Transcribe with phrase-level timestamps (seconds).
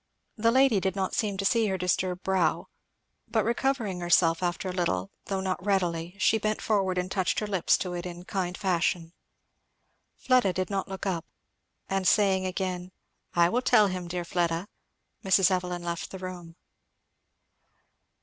[0.35, 2.69] The lady did not seem to see her disturbed brow;
[3.27, 7.45] but recovering herself after a little, though not readily, she bent forward and touched her
[7.45, 9.13] lips to it in kind fashion.
[10.17, 11.27] Fleda did not look up;
[11.87, 12.91] and saying again,
[13.35, 14.67] "I will tell him, dear Fleda!"
[15.23, 15.51] Mrs.
[15.51, 16.55] Evelyn left the room.